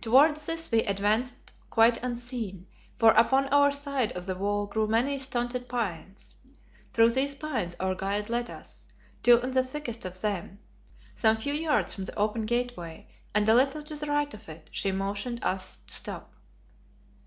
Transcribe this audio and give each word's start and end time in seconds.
Towards 0.00 0.46
this 0.46 0.72
we 0.72 0.80
advanced 0.84 1.52
quite 1.68 2.02
unseen, 2.02 2.66
for 2.96 3.10
upon 3.10 3.46
our 3.48 3.70
side 3.70 4.10
of 4.12 4.24
the 4.24 4.34
wall 4.34 4.64
grew 4.64 4.86
many 4.88 5.18
stunted 5.18 5.68
pines. 5.68 6.38
Through 6.94 7.10
these 7.10 7.34
pines 7.34 7.76
our 7.78 7.94
guide 7.94 8.30
led 8.30 8.48
us, 8.48 8.88
till 9.22 9.38
in 9.42 9.50
the 9.50 9.62
thickest 9.62 10.06
of 10.06 10.22
them, 10.22 10.60
some 11.14 11.36
few 11.36 11.52
yards 11.52 11.92
from 11.92 12.06
the 12.06 12.16
open 12.18 12.46
gateway 12.46 13.06
and 13.34 13.46
a 13.50 13.54
little 13.54 13.82
to 13.82 13.96
the 13.96 14.06
right 14.06 14.32
of 14.32 14.48
it, 14.48 14.70
she 14.72 14.92
motioned 14.92 15.42
to 15.42 15.48
us 15.48 15.80
to 15.86 15.92
stop. 15.92 16.36